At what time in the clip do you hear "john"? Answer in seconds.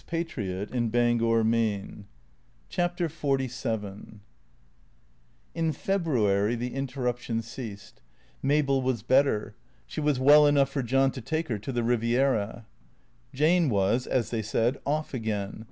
10.81-11.11